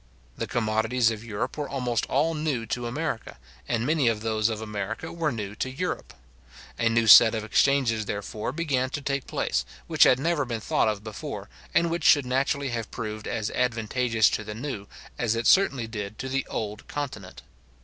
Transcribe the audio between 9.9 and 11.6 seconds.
had never been thought of before,